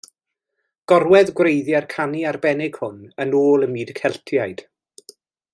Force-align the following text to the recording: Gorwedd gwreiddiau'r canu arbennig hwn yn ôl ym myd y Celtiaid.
Gorwedd 0.91 1.29
gwreiddiau'r 1.41 1.87
canu 1.93 2.25
arbennig 2.31 2.81
hwn 2.81 2.99
yn 3.27 3.39
ôl 3.43 3.67
ym 3.69 3.73
myd 3.79 3.93
y 3.97 3.99
Celtiaid. 4.03 4.69